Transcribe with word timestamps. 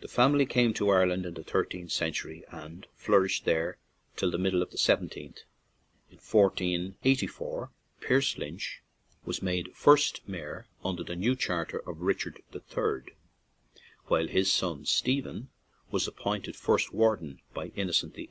The 0.00 0.08
fam 0.08 0.34
ily 0.34 0.44
came 0.44 0.74
to 0.74 0.90
Ireland 0.90 1.24
in 1.24 1.34
the 1.34 1.44
thirteenth 1.44 1.92
cen 1.92 2.10
tury, 2.10 2.42
and 2.48 2.84
flourished 2.96 3.44
there 3.44 3.78
till 4.16 4.32
the 4.32 4.38
middle 4.40 4.60
of 4.60 4.72
the 4.72 4.76
seventeenth. 4.76 5.42
In 6.10 6.16
1484 6.16 7.70
Pierce 8.00 8.36
Lynch 8.38 8.82
was 9.24 9.42
made 9.42 9.72
first 9.72 10.26
mayor 10.28 10.66
under 10.84 11.04
the 11.04 11.14
new 11.14 11.36
char 11.36 11.64
ter 11.64 11.78
of 11.78 12.00
Richard 12.00 12.42
III., 12.52 13.14
while 14.06 14.26
his 14.26 14.52
son 14.52 14.84
Stephen 14.84 15.46
100 15.46 15.46
RECESS 15.46 15.46
TO 15.46 15.50
GALWAY 15.70 15.92
was 15.92 16.08
appointed 16.08 16.56
first 16.56 16.92
warden 16.92 17.38
by 17.54 17.66
Innocent 17.76 18.16
VIII. 18.16 18.30